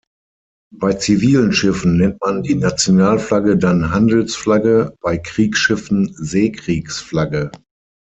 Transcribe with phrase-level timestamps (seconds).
[0.75, 7.51] Bei zivilen Schiffen nennt man die Nationalflagge dann Handelsflagge, bei Kriegsschiffen Seekriegsflagge.